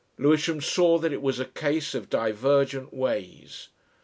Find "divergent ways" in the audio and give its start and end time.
2.09-3.69